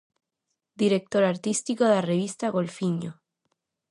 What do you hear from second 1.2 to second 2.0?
artístico